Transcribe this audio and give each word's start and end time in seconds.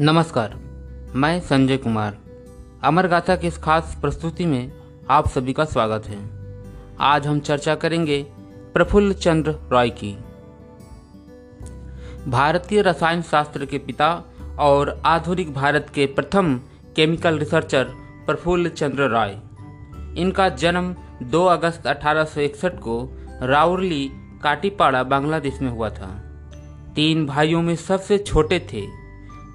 नमस्कार, 0.00 0.54
मैं 1.14 1.40
संजय 1.40 1.76
कुमार। 1.76 2.16
अमर 2.84 3.06
गाथा 3.06 3.36
की 3.36 3.46
इस 3.46 3.58
खास 3.58 3.96
प्रस्तुति 4.00 4.46
में 4.46 4.72
आप 5.10 5.28
सभी 5.28 5.52
का 5.52 5.64
स्वागत 5.64 6.06
है। 6.06 6.18
आज 7.00 7.26
हम 7.26 7.38
चर्चा 7.40 7.74
करेंगे 7.74 8.22
प्रफुल्ल 8.74 9.12
चंद्र 9.12 9.54
रॉय 9.72 9.90
की। 9.90 10.10
भारतीय 12.28 12.82
रसायन 12.82 13.22
शास्त्र 13.22 13.66
के 13.66 13.78
पिता 13.78 14.24
और 14.58 15.02
आधुनिक 15.06 15.54
भारत 15.54 15.86
के 15.94 16.06
प्रथम 16.06 16.60
केमिकल 16.96 17.38
रिसर्चर 17.38 17.84
प्रफुल्ल 18.26 18.68
चंद्र 18.68 19.08
रॉय। 19.08 19.36
इनका 20.20 20.48
जन्म 20.48 20.94
2 21.22 21.44
अगस्त 21.46 21.86
1861 21.86 22.78
को 22.78 22.98
राउरली, 23.42 24.10
काटीपाड़ा, 24.42 25.02
बांग्लादेश 25.02 25.60
में 25.62 25.70
हुआ 25.70 25.90
था। 25.90 26.12
तीन 26.94 27.26
भाइयों 27.26 27.62
में 27.62 27.76
सबसे 27.76 28.18
छोटे 28.18 28.60
थे 28.72 29.05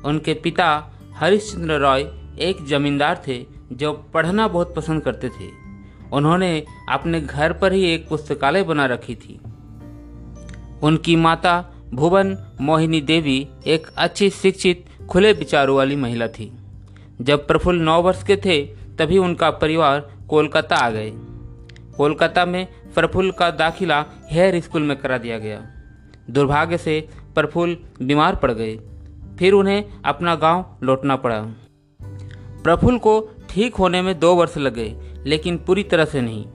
उनके 0.06 0.34
पिता 0.34 0.92
हरिश्चंद्र 1.16 1.74
रॉय 1.74 2.02
एक 2.40 2.66
जमींदार 2.68 3.24
थे 3.28 3.46
जो 3.72 3.94
पढ़ना 3.94 4.48
बहुत 4.48 4.76
पसंद 4.76 5.02
करते 5.02 5.30
थे। 5.30 5.62
उन्होंने 6.14 6.66
अपने 6.90 7.22
घर 7.22 7.54
पर 7.54 7.74
ही 7.74 7.86
एक 7.86 8.08
पुस्तकालय 8.08 8.64
बना 8.64 8.86
रखी 8.86 9.16
थी। 9.16 9.40
उनकी 10.84 11.16
माता 11.16 11.72
भुवन 11.94 12.38
मोहिनी 12.62 13.02
देवी 13.02 13.48
एक 13.68 13.88
अच्छी 13.98 14.30
शिक्षित, 14.30 14.86
खुले 15.10 15.34
विचारों 15.34 15.78
वाली 15.78 15.96
महिला 15.96 16.28
थी। 16.28 16.52
जब 17.22 17.48
प्रफुल्ल 17.48 17.82
नौ 17.82 18.02
वर्ष 18.02 18.24
के 18.24 18.36
थे, 18.36 18.66
तभी 18.66 19.18
उनका 19.18 19.50
परिवार 19.50 20.12
कोलकाता 20.30 20.76
आ 20.76 20.90
गए। 20.90 21.12
कोलकाता 21.98 22.46
में 22.46 22.68
प्रफुल्ल 22.96 23.32
का 23.32 23.52
दाखिला 23.52 24.06
हेयर 24.32 24.60
स्कूल 24.60 24.82
में 24.82 24.98
करा 24.98 25.18
दिया 25.18 25.40
गया। 25.40 25.62
दुर्भाग्य 26.30 26.78
से 26.78 27.10
प्रफुल्ल 27.36 27.78
बीमार 28.06 28.36
पड़ 28.36 28.52
गए। 28.52 28.80
फिर 29.42 29.54
उन्हें 29.54 29.86
अपना 30.06 30.36
गाँव 30.36 30.78
लौटना 30.84 31.16
पड़ा। 31.16 31.42
प्रफुल्ल 32.64 32.98
को 32.98 33.30
ठीक 33.50 33.76
होने 33.76 34.02
में 34.02 34.20
दो 34.20 34.36
वर्ष 34.36 34.58
लग 34.58 34.74
गए 34.74 34.96
लेकिन 35.26 35.58
पूरी 35.58 35.84
तरह 35.84 36.06
से 36.06 36.22
नहीं। 36.22 36.46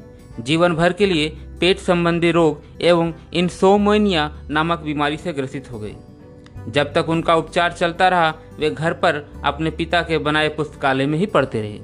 जीवन 0.40 0.74
भर 0.74 0.92
के 0.92 1.06
लिए 1.06 1.28
पेट 1.60 1.78
संबंधी 1.78 2.30
रोग 2.30 2.62
एवं 2.82 3.12
इंसोमोनिया 3.32 4.38
नामक 4.50 4.78
बीमारी 4.78 5.16
से 5.16 5.32
ग्रसित 5.32 5.72
हो 5.72 5.78
गए। 5.78 5.96
जब 6.68 6.92
तक 6.92 7.08
उनका 7.08 7.34
उपचार 7.34 7.72
चलता 7.72 8.08
रहा, 8.08 8.34
वे 8.58 8.70
घर 8.70 8.92
पर 8.92 9.42
अपने 9.44 9.70
पिता 9.70 10.02
के 10.02 10.18
बनाए 10.18 10.48
पुस्तकालय 10.48 11.06
में 11.06 11.18
ही 11.18 11.26
पढ़ते 11.26 11.60
रहे। 11.60 11.78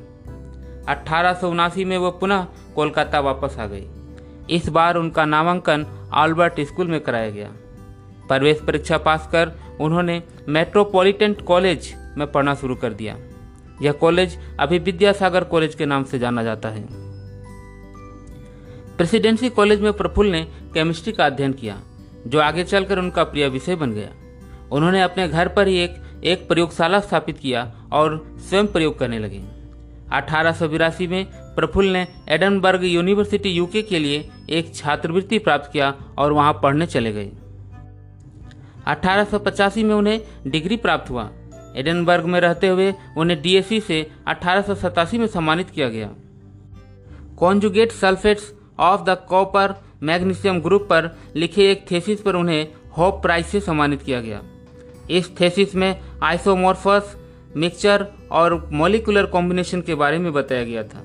अठारह 0.88 1.40
में 1.84 1.98
वो 1.98 2.10
पुनः 2.10 2.46
कोलकाता 2.74 3.20
वापस 3.20 3.56
आ 3.58 3.66
गए। 3.66 3.86
इस 4.50 4.68
बार 4.68 4.96
उनका 4.96 5.24
नामांकन 5.24 5.86
आल्बर्ट 6.12 6.60
स्कूल 6.60 6.86
में 6.86 7.00
कराया 7.00 7.30
गया। 7.30 7.52
प्रवेश 8.32 8.60
परीक्षा 8.60 8.96
पास 8.98 9.28
कर 9.32 9.50
उन्होंने 9.80 10.22
मेट्रोपॉलिटन 10.48 11.32
कॉलेज 11.46 11.92
में 12.16 12.30
पढ़ना 12.32 12.54
शुरू 12.54 12.74
कर 12.74 12.92
दिया। 12.92 13.16
यह 13.82 13.92
कॉलेज 13.92 14.36
अभी 14.60 14.78
विद्यासागर 14.78 15.44
कॉलेज 15.44 15.74
के 15.74 15.86
नाम 15.86 16.04
से 16.04 16.18
जाना 16.18 16.42
जाता 16.42 16.68
है। 16.68 16.82
प्रेसिडेंसी 18.96 19.48
कॉलेज 19.48 19.80
में 19.80 19.92
प्रफुल्ल 19.92 20.30
ने 20.30 20.42
केमिस्ट्री 20.74 21.12
का 21.12 21.26
अध्ययन 21.26 21.52
किया, 21.52 21.76
जो 22.26 22.40
आगे 22.40 22.64
चलकर 22.64 22.98
उनका 22.98 23.24
प्रिय 23.24 23.48
विषय 23.48 23.76
बन 23.76 23.92
गया। 23.92 24.08
उन्होंने 24.72 25.02
अपने 25.02 25.28
घर 25.28 25.48
पर 25.48 25.68
ही 25.68 25.76
एक 25.76 26.00
एक 26.24 26.48
प्रयोगशाला 26.48 27.00
स्थापित 27.00 27.38
किया 27.38 27.70
और 27.92 28.16
स्वयं 28.40 28.66
प्रयोग 28.66 28.98
करने 28.98 29.18
लगे। 29.18 29.42
अठारह 30.12 30.66
में 31.08 31.24
प्रफुल्ल 31.54 31.92
ने 31.92 32.06
एडनबर्ग 32.28 32.84
यूनिवर्सिटी 32.84 33.50
यूके 33.50 33.82
के 33.82 33.98
लिए 33.98 34.28
एक 34.50 34.74
छात्रवृत्ति 34.74 35.38
प्राप्त 35.38 35.70
किया 35.72 35.94
और 36.18 36.32
वहाँ 36.32 36.52
पढ़ने 36.62 36.86
चले 36.86 37.12
गए। 37.12 37.30
अठारह 38.86 39.26
में 39.76 39.94
उन्हें 39.94 40.20
डिग्री 40.46 40.76
प्राप्त 40.76 41.10
हुआ। 41.10 41.30
एडनबर्ग 41.76 42.24
में 42.24 42.40
रहते 42.40 42.68
हुए 42.68 42.94
उन्हें 43.16 43.42
डीएससी 43.42 43.80
से 43.80 44.10
अठारह 44.26 44.64
में 45.14 45.26
सम्मानित 45.26 45.70
किया 45.70 45.88
गया। 45.88 46.10
Conjugate 47.38 47.92
sulphates 47.92 48.54
of 48.78 49.00
the 49.00 49.26
copper 49.28 49.74
magnesium 50.02 50.60
group 50.60 50.82
पर 50.82 51.18
लिखे 51.36 51.70
एक 51.70 51.84
थेसिस 51.90 52.20
पर 52.20 52.34
उन्हें 52.34 52.68
होप 52.98 53.22
प्राइज 53.22 53.46
से 53.46 53.60
सम्मानित 53.60 54.02
किया 54.02 54.20
गया। 54.20 54.42
इस 55.10 55.40
थेसिस 55.40 55.74
में 55.74 56.00
आइसोमोर्फस, 56.22 57.16
मिक्सचर 57.56 58.06
और 58.30 58.68
मोलिकुलर 58.72 59.26
कॉम्बिनेशन 59.26 59.80
के 59.80 59.94
बारे 59.94 60.18
में 60.18 60.32
बताया 60.32 60.64
गया 60.64 60.82
था। 60.82 61.04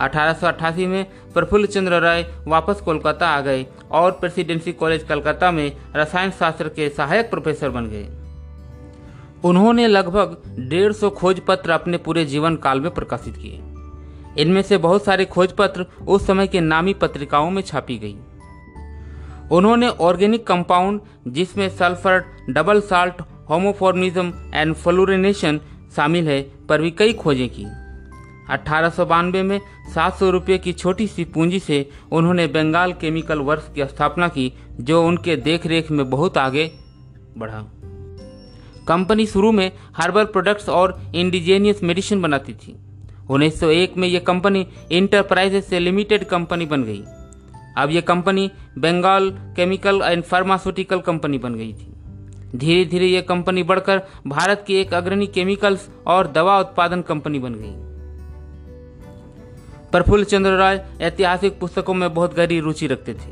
अठारह 0.00 0.32
सौ 0.32 0.46
अठासी 0.46 0.86
में 0.86 1.06
प्रफुल्ल 1.36 1.66
चंद्र 1.66 2.00
राय 2.00 2.24
वापस 2.46 2.80
कोलकाता 2.80 3.28
आ 3.28 3.40
गए 3.40 3.66
और 3.90 4.10
प्रेसिडेंसी 4.10 4.72
कॉलेज 4.72 5.02
कलकत्ता 5.02 5.50
में 5.50 5.72
रसायन 5.96 6.30
शास्त्र 6.30 6.68
के 6.68 6.88
सहायक 6.88 7.30
प्रोफेसर 7.30 7.70
बन 7.70 7.86
गए। 7.86 8.08
उन्होंने 9.44 9.86
लगभग 9.86 10.42
डेढ़ 10.58 10.92
सौ 10.92 11.10
खोज 11.10 11.40
पत्र 11.40 11.70
अपने 11.70 11.96
पूरे 11.96 12.24
जीवन 12.24 12.56
काल 12.56 12.80
में 12.80 12.90
प्रकाशित 12.90 13.36
किए। 13.36 13.62
इनमें 14.42 14.62
से 14.62 14.78
बहुत 14.78 15.04
सारे 15.04 15.24
खोज 15.24 15.52
पत्र 15.52 15.86
उस 16.08 16.26
समय 16.26 16.46
के 16.46 16.60
नामी 16.60 16.94
पत्रिकाओं 16.94 17.50
में 17.50 17.62
छापी 17.62 17.98
गई। 17.98 18.16
उन्होंने 19.52 19.88
ऑर्गेनिक 19.88 20.46
कंपाउंड, 20.46 21.00
जिसमें 21.28 21.68
sulphur, 21.68 22.24
double 22.50 22.80
salt, 22.80 23.22
homomorphism 23.50 24.32
and 24.54 24.74
fluorination 24.74 25.60
शामिल 25.96 26.28
है, 26.28 26.42
पर 26.68 26.80
भी 26.80 26.90
कई 26.90 27.12
खोजें 27.12 27.48
की। 27.48 27.66
अठारह 28.50 29.42
में 29.42 29.60
सात 29.94 30.16
सौ 30.16 30.30
रुपये 30.30 30.58
की 30.58 30.72
छोटी 30.72 31.06
सी 31.06 31.24
पूंजी 31.24 31.58
से 31.58 31.90
उन्होंने 32.12 32.46
बंगाल 32.46 32.92
केमिकल 32.92 33.38
वर्क्स 33.38 33.68
की 33.74 33.84
स्थापना 33.84 34.28
की, 34.28 34.52
जो 34.80 35.06
उनके 35.06 35.36
देखरेख 35.36 35.90
में 35.90 36.10
बहुत 36.10 36.38
आगे 36.38 36.70
बढ़ा। 37.38 37.64
कंपनी 38.88 39.26
शुरू 39.26 39.52
में 39.52 39.72
हर्बल 39.96 40.24
प्रोडक्ट्स 40.24 40.68
और 40.68 41.00
इंडिजेनियस 41.14 41.82
मेडिसिन 41.82 42.22
बनाती 42.22 42.54
थी। 42.54 42.76
1901 43.30 43.96
में 43.96 44.08
यह 44.08 44.20
कंपनी 44.20 44.66
इंटरप्राइजेज 44.92 45.64
से 45.64 45.78
लिमिटेड 45.78 46.24
कंपनी 46.24 46.66
बन 46.66 46.84
गई। 46.84 47.04
अब 47.76 47.90
यह 47.90 48.00
company 48.00 48.50
Bengal 48.78 49.30
chemical 49.30 50.00
and 50.04 50.22
pharmaceutical 50.22 50.98
company 50.98 51.38
बन 51.38 51.54
गई 51.54 51.72
थी। 51.72 51.92
धीरे 52.58 52.84
धीरे 52.84 53.06
यह 53.06 53.20
कंपनी 53.20 53.62
बढ़कर 53.62 54.02
भारत 54.26 54.64
की 54.66 54.74
एक 54.74 54.94
अग्रणी 54.94 55.26
केमिकल्स 55.26 55.88
और 56.06 56.26
दवा 56.26 56.60
उत्पादन 56.60 57.02
कंपनी 57.02 57.38
बन 57.38 57.54
गई। 57.54 57.95
प्रफुल्ल 59.96 60.24
चंद्र 60.24 60.50
राय 60.50 60.84
ऐतिहासिक 61.00 61.58
पुस्तकों 61.58 61.94
में 61.94 62.12
बहुत 62.14 62.34
गहरी 62.34 62.58
रुचि 62.60 62.86
रखते 62.86 63.12
थे। 63.14 63.30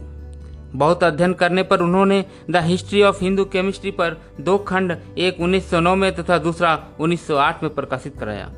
बहुत 0.75 1.03
अध्ययन 1.05 1.33
करने 1.33 1.63
पर 1.63 1.81
उन्होंने 1.81 2.25
the 2.51 2.57
history 2.57 3.03
of 3.03 3.23
Hindu 3.23 3.45
chemistry 3.45 3.91
पर 3.91 4.17
दो 4.41 4.57
खंड, 4.59 4.97
एक 5.19 5.41
1909 5.41 5.95
में 5.95 6.15
तथा 6.17 6.39
दूसरा 6.39 6.73
1908 7.01 7.63
में 7.63 7.75
प्रकाशित 7.75 8.17
कराया, 8.19 8.51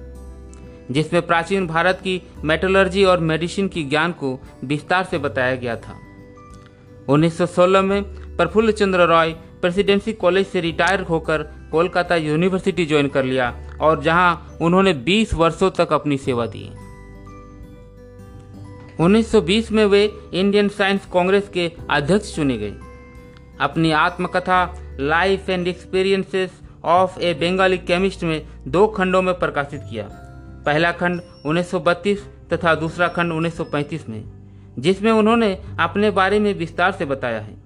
जिसमें 0.90 1.20
प्राचीन 1.26 1.66
भारत 1.66 2.00
की 2.04 2.20
मेटलर्जी 2.44 3.04
और 3.04 3.20
मेडिसिन 3.20 3.68
की 3.68 3.84
ज्ञान 3.84 4.12
को 4.12 4.38
विस्तार 4.64 5.04
से 5.04 5.18
बताया 5.18 5.56
गया 5.56 5.76
था। 5.76 5.98
1916 7.08 7.82
में 7.82 8.02
प्रफुल्ल 8.36 8.72
चंद्र 8.72 9.06
रॉय 9.06 9.32
प्रेसिडेंसी 9.60 10.12
कॉलेज 10.12 10.46
से 10.46 10.60
रिटायर 10.60 11.00
होकर 11.00 11.42
कोलकाता 11.72 12.16
यूनिवर्सिटी 12.16 12.86
ज्वाइन 12.86 13.08
कर 13.08 13.24
लिया 13.24 13.54
और 13.80 14.02
जहाँ 14.02 14.58
उन्होंने 14.60 14.94
20 15.04 15.34
वर्षों 15.34 15.70
तक 15.70 15.92
अपनी 15.92 16.16
सेवा 16.18 16.46
दी। 16.46 16.70
1920 19.00 19.72
में 19.72 19.84
वे 19.84 20.12
इंडियन 20.34 20.68
साइंस 20.68 21.06
कांग्रेस 21.12 21.48
के 21.48 21.72
अध्यक्ष 21.90 22.36
चुने 22.36 22.58
गए। 22.58 22.74
अपनी 23.60 23.90
आत्मकथा, 23.90 24.76
life 25.00 25.50
and 25.50 25.68
experiences 25.68 26.50
of 26.84 27.20
a 27.20 27.34
Bengali 27.34 27.78
chemist 27.78 28.24
में 28.24 28.46
दो 28.68 28.86
खंडों 28.86 29.22
में 29.22 29.38
प्रकाशित 29.38 29.80
किया। 29.90 30.08
पहला 30.66 30.92
खंड 30.92 31.20
1932 31.46 32.26
तथा 32.52 32.74
दूसरा 32.74 33.08
खंड 33.08 33.32
1935 33.32 34.08
में, 34.08 34.24
जिसमें 34.78 35.12
उन्होंने 35.12 35.62
अपने 35.80 36.10
बारे 36.10 36.38
में 36.38 36.54
विस्तार 36.54 36.92
से 36.92 37.04
बताया 37.04 37.40
है। 37.40 37.56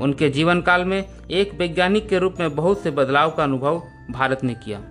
उनके 0.00 0.30
जीवन 0.30 0.60
काल 0.60 0.84
में 0.84 1.04
एक 1.30 1.54
वैज्ञानिक 1.54 2.08
के 2.08 2.18
रूप 2.18 2.34
में 2.40 2.56
बहुत 2.56 2.80
से 2.80 2.90
बदलाव 2.90 3.30
का 3.30 3.42
अनुभव 3.42 3.82
भारत 4.10 4.44
ने 4.44 4.54
किया। 4.54 4.82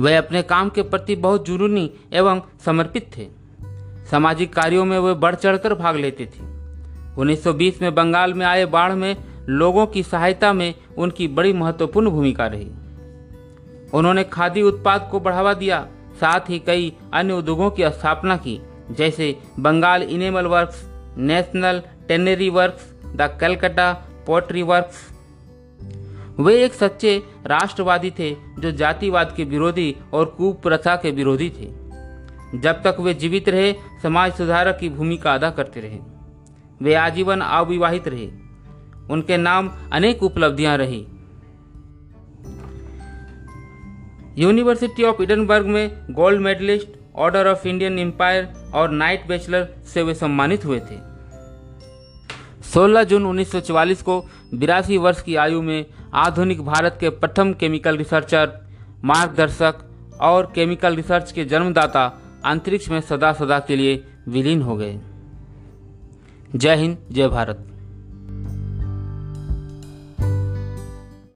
वे 0.00 0.16
अपने 0.16 0.42
काम 0.42 0.68
के 0.68 0.82
प्रति 0.82 1.16
बहुत 1.16 1.46
जुनूनी 1.46 1.90
एवं 2.12 2.42
समर्पित 2.64 3.10
थे। 3.16 3.28
सामाजिक 4.10 4.54
कार्यों 4.54 4.84
में 4.84 4.98
वे 4.98 5.14
बढ़ 5.14 5.34
चढ़कर 5.34 5.74
भाग 5.74 5.96
लेते 5.96 6.26
थे। 6.26 6.54
1920 7.18 7.82
में 7.82 7.94
बंगाल 7.94 8.34
में 8.34 8.46
आए 8.46 8.64
बाढ़ 8.64 8.92
में 8.92 9.16
लोगों 9.48 9.86
की 9.86 10.02
सहायता 10.02 10.52
में 10.52 10.74
उनकी 10.98 11.28
बड़ी 11.28 11.52
महत्वपूर्ण 11.52 12.10
भूमिका 12.10 12.46
रही। 12.46 12.70
उन्होंने 13.94 14.24
खादी 14.24 14.62
उत्पाद 14.62 15.08
को 15.12 15.20
बढ़ावा 15.20 15.54
दिया, 15.54 15.88
साथ 16.20 16.40
ही 16.40 16.58
कई 16.58 16.92
अन्य 17.12 17.32
उद्योगों 17.32 17.70
की 17.70 17.90
स्थापना 17.90 18.36
की, 18.36 18.60
जैसे 18.90 19.38
Bengal 19.60 20.02
enamel 20.02 20.46
works, 20.46 20.90
national 21.18 21.82
tannery 22.08 22.48
works, 22.48 22.94
the 23.06 23.38
Calcutta 23.40 23.92
pottery 24.26 24.62
works 24.62 25.13
वे 26.40 26.64
एक 26.64 26.72
सच्चे 26.72 27.22
राष्ट्रवादी 27.46 28.10
थे 28.10 28.36
जो 28.58 28.70
जातिवाद 28.70 29.34
के 29.36 29.44
विरोधी 29.44 29.96
और 30.12 30.24
कुप्रथा 30.24 30.96
के 30.96 31.10
विरोधी 31.10 31.50
थे। 31.50 31.84
जब 32.58 32.82
तक 32.84 32.96
वे 33.00 33.14
जीवित 33.14 33.48
रहे, 33.48 33.74
समाज 34.02 34.32
सुधारक 34.32 34.78
की 34.78 34.88
भूमिका 34.88 35.34
अदा 35.34 35.50
करते 35.50 35.80
रहे। 35.80 35.98
वे 36.82 36.94
आजीवन 36.94 37.40
अविवाहित 37.40 38.08
रहे। 38.08 38.26
उनके 39.10 39.36
नाम 39.36 39.70
अनेक 39.92 40.22
उपलब्धियाँ 40.22 40.76
रही। 40.76 41.06
यूनिवर्सिटी 44.42 45.02
ऑफ़ 45.02 45.22
इडनबर्ग 45.22 45.66
में 45.66 46.06
gold 46.10 46.40
medalist, 46.40 46.88
order 47.16 47.46
of 47.46 47.68
Indian 47.68 47.98
empire 47.98 48.70
और 48.74 48.90
नाइट 48.90 49.28
बैचलर 49.28 49.68
से 49.94 50.02
वे 50.02 50.14
सम्मानित 50.14 50.64
हुए 50.64 50.80
थे। 50.80 51.13
16 52.74 53.02
जून 53.02 53.26
1944 53.26 54.02
को 54.02 54.20
बिरासी 54.54 54.96
वर्ष 54.96 55.22
की 55.22 55.36
आयु 55.36 55.62
में 55.62 55.86
आधुनिक 56.14 56.62
भारत 56.62 56.96
के 57.00 57.08
प्रथम 57.08 57.52
केमिकल 57.52 57.96
रिसर्चर, 57.96 58.50
मार्गदर्शक 59.04 59.74
और 60.20 60.52
केमिकल 60.54 60.96
रिसर्च 60.96 61.32
के 61.32 61.44
जन्मदाता 61.44 62.06
अंतरिक्ष 62.44 62.88
में 62.88 63.00
सदा 63.00 63.32
सदा 63.32 63.58
के 63.58 63.76
लिए 63.76 64.04
विलीन 64.28 64.62
हो 64.62 64.76
गए। 64.76 65.00
जय 66.56 66.76
हिंद, 66.76 66.98
जय 67.12 67.28
भारत। 67.28 67.73